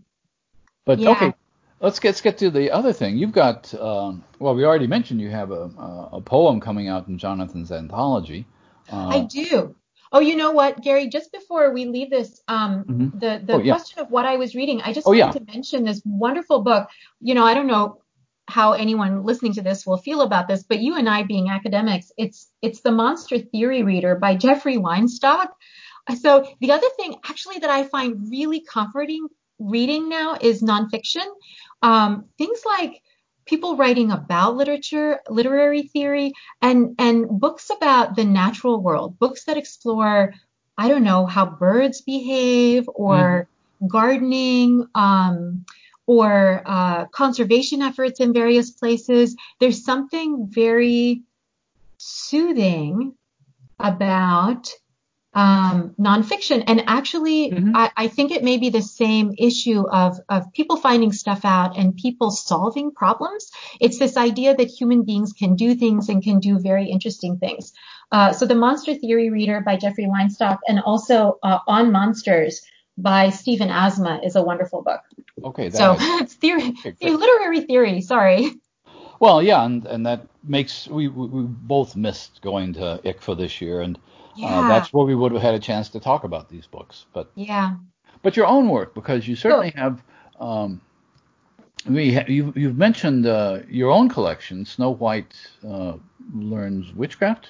But 0.86 1.00
Yeah. 1.00 1.12
okay, 1.12 1.34
let's 1.82 2.00
get 2.00 2.10
let's 2.10 2.22
get 2.22 2.38
to 2.40 2.50
the 2.50 2.72
other 2.72 2.94
thing. 2.94 3.18
You've 3.18 3.32
got 3.34 3.74
um, 3.74 4.24
well, 4.40 4.56
we 4.56 4.66
already 4.66 4.88
mentioned 4.88 5.22
you 5.22 5.30
have 5.30 5.52
a 5.52 5.70
a, 5.78 6.10
a 6.14 6.22
poem 6.22 6.60
coming 6.60 6.88
out 6.88 7.08
in 7.08 7.18
Jonathan's 7.18 7.72
anthology. 7.72 8.46
Uh, 8.92 9.08
I 9.10 9.20
do. 9.26 9.76
Oh, 10.12 10.22
you 10.22 10.38
know 10.38 10.52
what, 10.52 10.82
Gary? 10.82 11.10
Just 11.10 11.34
before 11.34 11.74
we 11.74 11.86
leave 11.86 12.10
this, 12.10 12.42
um, 12.48 12.86
Mhm. 12.90 13.12
the 13.20 13.42
the 13.46 13.54
Oh, 13.56 13.60
yeah. 13.60 13.74
question 13.74 14.00
of 14.02 14.10
what 14.10 14.26
I 14.26 14.38
was 14.38 14.56
reading, 14.56 14.82
I 14.82 14.94
just 14.94 15.06
Oh, 15.08 15.12
wanted 15.12 15.34
yeah. 15.34 15.46
to 15.46 15.52
mention 15.52 15.84
this 15.84 16.02
wonderful 16.06 16.62
book. 16.62 16.88
You 17.20 17.34
know, 17.36 17.44
I 17.44 17.54
don't 17.54 17.68
know 17.68 18.02
how 18.48 18.74
anyone 18.74 19.24
listening 19.24 19.54
to 19.54 19.62
this 19.62 19.86
will 19.86 19.98
feel 19.98 20.22
about 20.22 20.48
this, 20.48 20.64
but 20.64 20.80
you 20.80 20.96
and 20.96 21.10
I, 21.10 21.24
being 21.24 21.50
academics, 21.50 22.12
it's 22.18 22.50
it's 22.62 22.82
the 22.82 22.92
Monster 22.92 23.40
Theory 23.40 23.84
Reader 23.84 24.16
by 24.16 24.36
Jeffrey 24.36 24.78
Weinstock. 24.78 25.50
So 26.22 26.48
the 26.62 26.72
other 26.72 26.88
thing, 26.96 27.16
actually, 27.26 27.60
that 27.60 27.70
I 27.70 27.84
find 27.84 28.30
really 28.32 28.62
comforting 28.62 29.28
reading 29.60 30.08
now 30.08 30.38
is 30.40 30.62
nonfiction. 30.62 31.26
Um, 31.82 32.26
things 32.38 32.62
like 32.66 33.02
people 33.46 33.76
writing 33.76 34.12
about 34.12 34.56
literature, 34.56 35.20
literary 35.30 35.84
theory, 35.84 36.34
and 36.62 36.96
and 37.00 37.28
books 37.28 37.70
about 37.70 38.16
the 38.16 38.24
natural 38.24 38.82
world, 38.82 39.20
books 39.20 39.46
that 39.46 39.58
explore, 39.58 40.34
I 40.78 40.88
don't 40.88 41.04
know, 41.04 41.26
how 41.26 41.46
birds 41.46 42.02
behave 42.02 42.88
or 42.88 43.50
gardening, 43.86 44.88
um, 44.96 45.66
or 46.08 46.64
uh, 46.66 47.06
conservation 47.08 47.82
efforts 47.82 48.20
in 48.20 48.34
various 48.34 48.72
places. 48.72 49.36
There's 49.60 49.84
something 49.84 50.48
very 50.50 51.24
soothing 51.98 53.14
about 53.80 54.72
um, 55.34 55.94
nonfiction. 56.00 56.64
And 56.66 56.86
actually, 56.88 57.52
Mhm. 57.52 57.72
I, 57.76 57.92
I 57.96 58.08
think 58.08 58.32
it 58.32 58.44
may 58.44 58.58
be 58.58 58.72
the 58.72 58.82
same 58.82 59.36
issue 59.38 59.84
of, 59.88 60.18
of 60.30 60.52
people 60.54 60.78
finding 60.78 61.12
stuff 61.12 61.46
out 61.46 61.78
and 61.78 61.96
people 61.96 62.32
solving 62.32 62.92
problems. 62.92 63.52
It's 63.80 64.00
this 64.00 64.18
idea 64.18 64.56
that 64.56 64.68
human 64.68 65.04
beings 65.04 65.34
can 65.34 65.56
do 65.56 65.76
things 65.76 66.10
and 66.10 66.24
can 66.24 66.40
do 66.40 66.58
very 66.58 66.90
interesting 66.90 67.38
things. 67.38 67.72
Uh, 68.12 68.34
so 68.34 68.48
the 68.48 68.56
Monster 68.56 68.96
Theory 68.96 69.30
Reader 69.30 69.62
by 69.62 69.76
Jeffrey 69.78 70.06
Weinstock 70.06 70.58
and 70.68 70.80
also 70.80 71.38
uh, 71.44 71.60
On 71.68 71.92
Monsters 71.92 72.62
by 72.98 73.30
Stephen 73.30 73.70
Asma 73.70 74.22
is 74.24 74.36
a 74.36 74.42
wonderful 74.42 74.82
book. 74.82 75.02
Okay, 75.44 75.70
that 75.70 75.78
So 75.78 75.96
it's 76.00 76.36
theory, 76.36 76.74
literary 77.02 77.62
theory. 77.62 78.02
Sorry. 78.02 78.52
well, 79.20 79.42
yeah, 79.42 79.66
and 79.66 79.86
and 79.86 80.06
that 80.06 80.28
makes 80.44 80.88
we 80.88 81.08
we, 81.08 81.44
both 81.44 81.96
missed 81.96 82.42
going 82.42 82.74
to 82.74 83.00
ICFA 83.04 83.38
this 83.38 83.62
year, 83.62 83.82
and 83.82 83.98
Yeah. 84.36 84.60
uh, 84.60 84.68
that's 84.68 84.94
where 84.94 85.06
we 85.06 85.16
would 85.16 85.32
have 85.32 85.42
had 85.42 85.56
a 85.56 85.60
chance 85.60 85.90
to 85.90 86.00
talk 86.00 86.24
about 86.24 86.50
these 86.50 86.68
books. 86.68 87.06
But 87.14 87.32
yeah. 87.36 87.76
but 88.22 88.36
your 88.38 88.46
own 88.48 88.70
work 88.70 88.94
because 88.94 89.28
you 89.28 89.36
certainly 89.36 89.72
have. 89.76 90.04
Um, 90.40 90.82
we 91.88 92.14
ha- 92.14 92.26
you, 92.28 92.52
you've 92.56 92.78
mentioned 92.78 93.26
uh, 93.26 93.60
your 93.70 93.92
own 93.92 94.10
collection, 94.10 94.66
Snow 94.66 94.92
White 94.92 95.34
uh, 95.68 95.94
Learns 96.34 96.94
Witchcraft. 96.94 97.50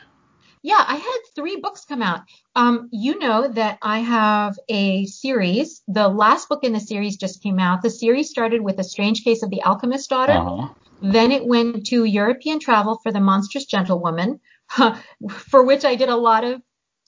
Yeah, 0.67 0.83
I 0.85 0.97
had 0.97 1.19
three 1.33 1.61
books 1.61 1.85
come 1.85 2.01
out. 2.01 2.23
Um, 2.53 2.89
you 2.91 3.17
know 3.19 3.47
that 3.47 3.77
I 3.81 3.99
have 3.99 4.59
a 4.67 5.05
series. 5.05 5.81
The 5.87 6.09
last 6.09 6.49
book 6.49 6.65
in 6.65 6.73
the 6.73 6.81
series 6.81 7.15
just 7.15 7.41
came 7.41 7.57
out. 7.57 7.81
The 7.81 7.89
series 7.89 8.29
started 8.29 8.59
with 8.59 8.77
A 8.77 8.83
Strange 8.83 9.23
Case 9.23 9.43
of 9.43 9.49
the 9.49 9.63
Alchemist's 9.63 10.07
Daughter. 10.07 10.33
Uh-huh. 10.33 10.67
Then 11.01 11.31
it 11.31 11.47
went 11.47 11.85
to 11.85 12.03
European 12.03 12.59
Travel 12.59 12.99
for 13.01 13.13
the 13.13 13.21
Monstrous 13.21 13.63
Gentlewoman, 13.63 14.41
for 15.29 15.63
which 15.63 15.85
I 15.85 15.95
did 15.95 16.09
a 16.09 16.17
lot 16.17 16.43
of 16.43 16.61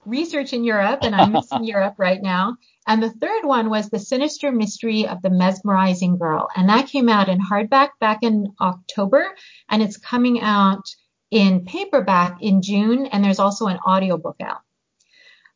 research 0.05 0.53
in 0.53 0.63
Europe, 0.63 0.99
and 1.01 1.13
I'm 1.13 1.33
missing 1.33 1.63
Europe 1.75 1.95
right 1.97 2.21
now. 2.21 2.55
And 2.87 3.03
the 3.03 3.11
third 3.11 3.43
one 3.43 3.69
was 3.69 3.89
The 3.89 3.99
Sinister 3.99 4.53
Mystery 4.53 5.05
of 5.05 5.21
the 5.21 5.31
Mesmerizing 5.31 6.17
Girl. 6.17 6.47
And 6.55 6.69
that 6.69 6.87
came 6.87 7.09
out 7.09 7.27
in 7.27 7.41
hardback 7.41 7.89
back 7.99 8.19
in 8.21 8.53
October, 8.61 9.35
and 9.67 9.83
it's 9.83 9.97
coming 9.97 10.39
out 10.39 10.85
in 11.31 11.65
paperback 11.65 12.41
in 12.41 12.61
June, 12.61 13.05
and 13.05 13.23
there's 13.23 13.39
also 13.39 13.67
an 13.67 13.79
audiobook 13.85 14.37
out. 14.41 14.61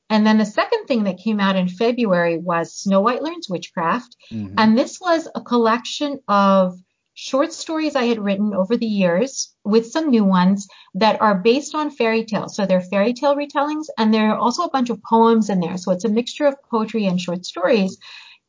And 0.09 0.27
then 0.27 0.37
the 0.37 0.45
second 0.45 0.85
thing 0.85 1.05
that 1.05 1.17
came 1.17 1.39
out 1.39 1.55
in 1.55 1.67
February 1.67 2.37
was 2.37 2.73
Snow 2.73 3.01
White 3.01 3.23
Learns 3.23 3.49
Witchcraft. 3.49 4.15
Mhm. 4.31 4.53
And 4.57 4.77
this 4.77 4.99
was 5.01 5.27
a 5.33 5.41
collection 5.41 6.19
of 6.27 6.77
short 7.15 7.53
stories 7.53 7.95
I 7.95 8.05
had 8.05 8.19
written 8.19 8.53
over 8.53 8.75
the 8.75 8.87
years 8.87 9.53
with 9.63 9.91
some 9.91 10.09
new 10.09 10.23
ones 10.23 10.67
that 10.95 11.21
are 11.21 11.35
based 11.35 11.75
on 11.75 11.91
fairy 11.91 12.25
tales. 12.25 12.55
So 12.55 12.65
they're 12.65 12.81
fairy 12.81 13.13
tale 13.13 13.35
retellings 13.35 13.85
and 13.97 14.13
there 14.13 14.31
are 14.31 14.37
also 14.37 14.63
a 14.63 14.69
bunch 14.69 14.89
of 14.89 15.01
poems 15.03 15.49
in 15.49 15.59
there. 15.59 15.77
So 15.77 15.91
it's 15.91 16.05
a 16.05 16.09
mixture 16.09 16.47
of 16.47 16.55
poetry 16.69 17.05
and 17.05 17.21
short 17.21 17.45
stories. 17.45 17.97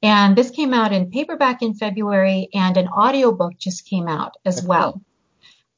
And 0.02 0.36
this 0.36 0.50
came 0.50 0.74
out 0.74 0.92
in 0.92 1.10
paperback 1.10 1.62
in 1.62 1.74
February 1.74 2.48
and 2.52 2.76
an 2.76 2.88
audiobook 2.88 3.56
just 3.58 3.86
came 3.86 4.08
out 4.08 4.34
as 4.44 4.62
well. 4.62 5.00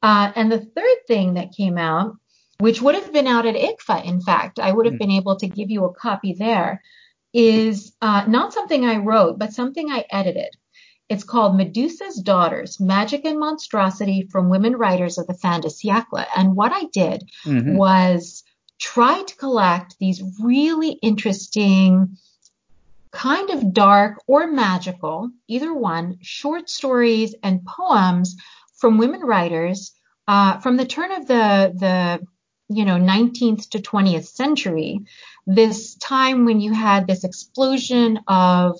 Uh, 0.02 0.32
and 0.34 0.50
the 0.52 0.60
third 0.60 0.98
thing 1.06 1.34
that 1.34 1.52
came 1.52 1.78
out, 1.78 2.16
which 2.58 2.80
would 2.80 2.94
have 2.94 3.12
been 3.12 3.26
out 3.26 3.46
at 3.46 3.54
ICFA, 3.54 4.04
in 4.04 4.20
fact, 4.20 4.58
I 4.58 4.72
would 4.72 4.86
have 4.86 4.94
Hmm. 4.94 4.98
been 4.98 5.10
able 5.10 5.36
to 5.36 5.48
give 5.48 5.70
you 5.70 5.84
a 5.84 5.94
copy 5.94 6.32
there, 6.32 6.82
is 7.32 7.92
uh, 8.00 8.24
not 8.26 8.52
something 8.52 8.84
I 8.84 8.96
wrote, 8.96 9.38
but 9.38 9.52
something 9.52 9.90
I 9.90 10.04
edited. 10.10 10.54
It's 11.08 11.24
called 11.24 11.56
Medusa's 11.56 12.16
Daughters, 12.16 12.80
Magic 12.80 13.24
and 13.24 13.38
Monstrosity 13.38 14.26
from 14.30 14.48
Women 14.48 14.76
Writers 14.76 15.18
of 15.18 15.26
the 15.26 15.34
Fin 15.34 15.60
de 15.60 15.68
Siècle. 15.68 16.24
And 16.36 16.56
what 16.56 16.72
I 16.72 16.84
did 16.92 17.28
Mhm. 17.44 17.76
was 17.76 18.42
try 18.78 19.22
to 19.22 19.36
collect 19.36 19.96
these 19.98 20.22
really 20.42 20.92
interesting, 21.02 22.16
kind 23.12 23.50
of 23.50 23.72
dark 23.72 24.22
or 24.26 24.46
magical, 24.46 25.30
either 25.48 25.72
one, 25.72 26.18
short 26.22 26.68
stories 26.68 27.34
and 27.42 27.64
poems 27.64 28.36
from 28.86 28.98
women 28.98 29.22
writers 29.22 29.90
uh, 30.28 30.58
from 30.58 30.76
the 30.76 30.86
turn 30.86 31.10
of 31.10 31.26
the 31.26 31.72
the 31.74 32.24
you 32.68 32.84
know 32.84 32.98
19th 32.98 33.68
to 33.70 33.80
20th 33.80 34.26
century. 34.26 35.00
This 35.44 35.96
time 35.96 36.44
when 36.44 36.60
you 36.60 36.72
had 36.72 37.08
this 37.08 37.24
explosion 37.24 38.20
of 38.28 38.78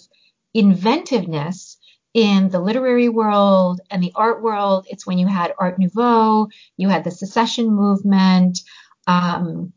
inventiveness 0.54 1.76
in 2.14 2.50
the 2.50 2.60
literary 2.60 3.08
world 3.08 3.80
and 3.90 4.00
the 4.00 4.12
art 4.14 4.44
world. 4.44 4.86
It's 4.88 5.08
when 5.08 5.18
you 5.18 5.26
had 5.26 5.52
Art 5.58 5.76
Nouveau, 5.76 6.50
you 6.76 6.88
had 6.88 7.02
the 7.02 7.10
secession 7.10 7.66
movement, 7.66 8.60
um, 9.08 9.72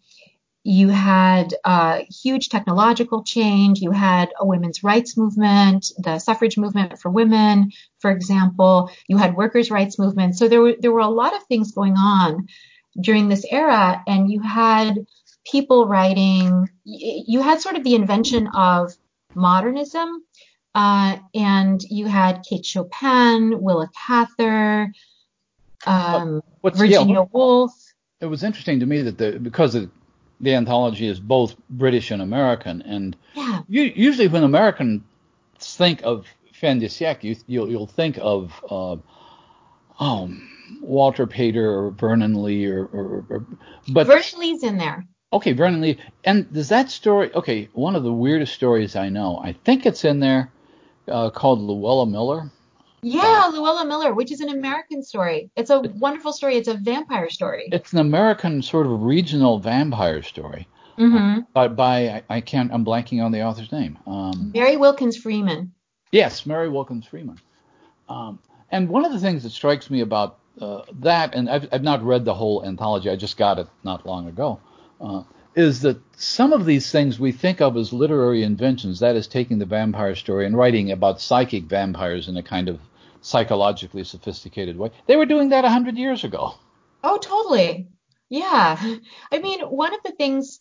you 0.64 0.90
had 0.90 1.54
uh, 1.64 2.02
huge 2.10 2.50
technological 2.50 3.24
change, 3.24 3.80
you 3.80 3.92
had 3.92 4.30
a 4.38 4.46
women's 4.46 4.84
rights 4.84 5.16
movement, 5.16 5.92
the 5.98 6.20
suffrage 6.20 6.58
movement 6.58 7.00
for 7.00 7.10
women, 7.10 7.72
for 8.00 8.12
example, 8.12 8.92
you 9.08 9.18
had 9.18 9.36
workers' 9.36 9.72
rights 9.72 9.98
movement. 9.98 10.38
So 10.38 10.48
there 10.48 10.62
were 10.62 10.76
there 10.80 10.92
were 10.92 11.00
a 11.00 11.08
lot 11.08 11.36
of 11.36 11.44
things 11.44 11.72
going 11.72 11.96
on 11.96 12.48
during 13.00 13.30
this 13.30 13.46
era, 13.50 14.04
and 14.06 14.30
you 14.30 14.42
had 14.42 15.06
people 15.50 15.88
writing. 15.88 16.68
You 16.84 17.42
had 17.42 17.62
sort 17.62 17.76
of 17.76 17.84
the 17.84 17.96
invention 17.96 18.48
of 18.48 18.94
modernism, 19.36 20.24
uh, 20.76 21.18
and 21.34 21.82
you 21.84 22.08
had 22.08 22.44
Kate 22.48 22.66
Chopin, 22.66 23.62
Willa 23.62 23.90
Cather, 23.96 24.92
um, 25.86 26.42
Virginia 26.64 27.20
yeah, 27.20 27.26
Woolf. 27.32 27.72
it 28.20 28.26
was 28.26 28.44
interesting 28.44 28.82
to 28.82 28.86
me 28.86 29.02
that 29.04 29.18
the 29.18 29.40
because 29.40 29.74
the, 29.74 29.90
the 30.40 30.56
anthology 30.56 31.08
is 31.08 31.20
both 31.20 31.56
British 31.70 32.12
and 32.12 32.22
American, 32.22 32.82
and 32.84 33.16
Yeah, 33.36 33.62
you, 33.68 33.84
usually 33.96 34.28
when 34.28 34.44
Americans 34.44 35.02
think 35.60 36.02
of 36.04 36.26
fin 36.54 36.80
de 36.80 36.88
siècle, 36.88 37.24
you, 37.24 37.36
you'll 37.48 37.70
you'll 37.70 37.88
think 37.88 38.18
of 38.22 38.54
uh, 38.70 38.96
oh 40.00 40.34
Walter 40.82 41.28
Pater 41.28 41.70
or 41.70 41.92
Vernon 41.92 42.42
Lee 42.44 42.66
or, 42.68 42.86
or, 42.86 43.26
or 43.30 43.46
but 43.90 44.08
Vernon 44.08 44.40
Lee's 44.40 44.64
in 44.64 44.78
there. 44.78 45.06
okay 45.34 45.52
Vernon 45.54 45.82
Lee. 45.82 45.98
And 46.24 46.52
does 46.54 46.70
that 46.70 46.90
story 46.90 47.34
okay 47.34 47.70
one 47.74 47.96
of 47.96 48.04
the 48.04 48.14
weirdest 48.14 48.54
stories 48.54 48.96
I 48.96 49.10
know. 49.10 49.40
I 49.44 49.54
think 49.54 49.86
it's 49.86 50.06
in 50.06 50.20
there 50.20 50.52
uh, 51.08 51.30
called 51.32 51.60
Luella 51.60 52.06
Miller 52.06 52.52
Yeah, 53.02 53.50
Luella 53.54 53.86
Miller, 53.86 54.14
which 54.14 54.32
is 54.32 54.42
an 54.42 54.50
American 54.50 55.04
story. 55.04 55.50
It's 55.56 55.70
a 55.70 55.82
wonderful 55.82 56.34
story. 56.34 56.58
It's 56.58 56.68
a 56.68 56.76
vampire 56.76 57.30
story. 57.30 57.70
it's 57.72 57.94
an 57.94 58.00
American 58.00 58.62
sort 58.62 58.86
of 58.86 59.04
regional 59.04 59.60
vampire 59.60 60.22
story 60.24 60.68
hmm 60.98 61.40
by 61.54 61.68
by 61.70 62.10
I, 62.10 62.24
I 62.30 62.42
can't 62.42 62.74
I'm 62.74 62.84
blanking 62.84 63.24
on 63.24 63.32
the 63.32 63.42
author's 63.42 63.72
name 63.72 63.98
um, 64.06 64.52
Mary 64.54 64.76
Wilkins 64.76 65.16
Freeman. 65.16 65.72
Yes, 66.12 66.46
Mary 66.46 66.68
Wilkins 66.70 67.06
Freeman. 67.06 67.40
Um, 68.10 68.40
And 68.72 68.90
one 68.90 69.06
of 69.06 69.12
the 69.12 69.20
things 69.20 69.44
that 69.44 69.52
strikes 69.52 69.90
me 69.90 70.02
about 70.02 70.40
uh, 70.62 70.82
that, 71.00 71.36
and 71.36 71.50
I've, 71.50 71.68
I've, 71.72 71.84
not 71.84 72.04
read 72.04 72.26
the 72.26 72.34
whole 72.34 72.66
anthology, 72.66 73.10
I 73.10 73.16
just 73.16 73.38
got 73.38 73.60
it 73.60 73.68
not 73.84 74.06
long 74.06 74.28
ago, 74.28 74.60
uh, 75.00 75.24
is 75.56 75.82
that 75.82 75.98
some 76.18 76.52
of 76.54 76.66
these 76.66 76.92
things 76.92 77.20
we 77.20 77.32
think 77.32 77.62
of 77.62 77.78
as 77.78 77.94
literary 77.94 78.44
inventions, 78.44 79.00
that 79.00 79.16
is, 79.16 79.28
taking 79.28 79.58
the 79.60 79.66
vampire 79.66 80.16
story 80.16 80.46
and 80.46 80.58
writing 80.58 80.92
about 80.92 81.22
psychic 81.22 81.64
vampires 81.64 82.28
in 82.28 82.38
a 82.38 82.44
kind 82.44 82.68
of 82.68 82.80
psychologically 83.22 84.04
sophisticated 84.04 84.78
way, 84.78 84.92
they 85.08 85.16
were 85.16 85.26
doing 85.26 85.50
that 85.50 85.64
100 85.64 85.98
years 85.98 86.24
ago. 86.24 86.56
Oh, 87.04 87.18
totally. 87.18 87.88
Yeah. 88.30 88.96
I 89.32 89.40
mean, 89.40 89.62
one 89.62 89.94
of 89.94 90.02
the 90.04 90.12
things 90.12 90.60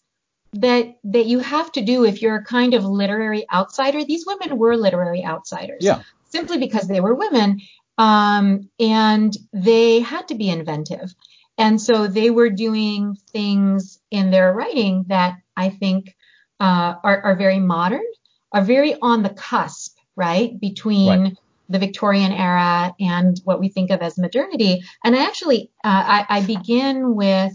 that 0.54 0.96
that 1.04 1.26
you 1.26 1.40
have 1.40 1.70
to 1.72 1.82
do 1.82 2.06
if 2.06 2.22
you're 2.22 2.36
a 2.36 2.44
kind 2.44 2.72
of 2.74 2.84
literary 2.84 3.44
outsider, 3.52 4.04
these 4.04 4.24
women 4.26 4.56
were 4.56 4.76
literary 4.76 5.24
outsiders. 5.24 5.80
Yeah. 5.84 6.02
Simply 6.30 6.58
because 6.58 6.88
they 6.88 7.00
were 7.00 7.14
women 7.14 7.60
um, 7.98 8.70
and 8.78 9.36
they 9.52 10.00
had 10.00 10.28
to 10.28 10.34
be 10.34 10.48
inventive. 10.48 11.14
And 11.58 11.80
so 11.80 12.06
they 12.06 12.30
were 12.30 12.50
doing 12.50 13.16
things 13.32 13.98
in 14.10 14.30
their 14.30 14.52
writing 14.52 15.06
that 15.08 15.38
I 15.56 15.70
think 15.70 16.14
uh, 16.60 16.94
are, 17.02 17.20
are, 17.22 17.36
very 17.36 17.58
modern, 17.58 18.04
are 18.52 18.62
very 18.62 18.94
on 19.02 19.24
the 19.24 19.30
cusp, 19.30 19.96
right, 20.14 20.58
between 20.58 21.22
right. 21.22 21.36
The 21.68 21.78
Victorian 21.78 22.32
era 22.32 22.94
and 22.98 23.40
what 23.44 23.60
we 23.60 23.68
think 23.68 23.90
of 23.90 24.00
as 24.00 24.18
modernity. 24.18 24.82
And 25.04 25.14
I 25.14 25.24
actually, 25.24 25.70
uh, 25.84 26.04
I, 26.06 26.26
I, 26.28 26.40
begin 26.42 27.14
with 27.14 27.52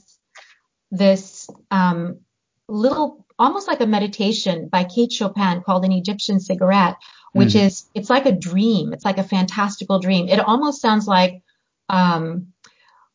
this 0.91 1.49
um, 1.71 2.19
little, 2.67 3.25
almost 3.39 3.67
like 3.67 3.81
a 3.81 3.87
meditation 3.87 4.69
by 4.69 4.83
Kate 4.83 5.11
Chopin 5.11 5.61
called 5.61 5.83
An 5.83 5.91
Egyptian 5.91 6.39
Cigarette, 6.39 6.95
which 7.33 7.49
mm-hmm. 7.49 7.65
is 7.65 7.89
it's 7.95 8.09
like 8.09 8.25
a 8.27 8.31
dream. 8.31 8.93
It's 8.93 9.05
like 9.05 9.17
a 9.17 9.23
fantastical 9.23 9.99
dream. 9.99 10.29
It 10.29 10.39
almost 10.39 10.81
sounds 10.81 11.07
like 11.07 11.41
um, 11.89 12.53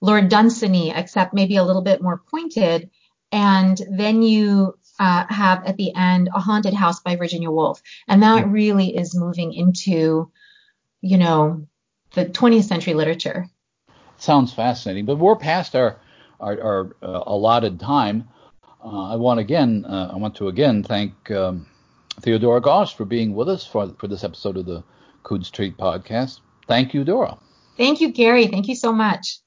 Lord 0.01 0.29
Dunsany, 0.29 0.93
except 0.95 1.35
maybe 1.35 1.57
a 1.57 1.65
little 1.65 1.83
bit 1.83 2.03
more 2.03 2.21
pointed. 2.31 2.91
And 3.31 3.81
then 3.91 4.23
you 4.23 4.75
uh, 4.99 5.25
have 5.29 5.65
at 5.65 5.77
the 5.77 5.95
end 5.95 6.29
a 6.35 6.41
haunted 6.41 6.75
house 6.75 7.01
by 7.01 7.17
Virginia 7.17 7.51
Woolf, 7.51 7.81
and 8.09 8.23
that 8.23 8.45
mm-hmm. 8.45 8.53
really 8.53 8.97
is 8.97 9.15
moving 9.15 9.53
into, 9.53 10.31
you 11.01 11.19
know, 11.19 11.67
the 12.15 12.27
20th 12.27 12.65
century 12.65 12.95
literature. 12.95 13.49
Sounds 14.17 14.53
fascinating, 14.53 15.05
but 15.05 15.17
we're 15.19 15.37
past 15.37 15.77
our 15.77 16.01
our, 16.41 16.61
our 16.63 16.97
uh, 17.03 17.23
allotted 17.27 17.81
time. 17.81 18.29
Uh, 18.65 19.13
I 19.13 19.17
want 19.17 19.41
again, 19.41 19.85
uh, 19.85 20.11
I 20.13 20.17
want 20.17 20.37
to 20.37 20.49
again 20.49 20.83
thank. 20.83 21.31
Um, 21.31 21.67
Theodora 22.21 22.61
Goss 22.61 22.93
for 22.93 23.05
being 23.05 23.35
with 23.35 23.49
us 23.49 23.67
for, 23.67 23.95
for 23.99 24.09
this 24.09 24.25
episode 24.25 24.57
of 24.57 24.67
the 24.67 24.83
Coode 25.23 25.47
Street 25.47 25.77
podcast. 25.77 26.41
Thank 26.67 26.95
you, 26.95 27.05
Dora. 27.05 27.39
Thank 27.77 28.01
you, 28.01 28.13
Gary. 28.13 28.47
Thank 28.49 28.69
you 28.69 28.75
so 28.75 28.93
much. 28.93 29.39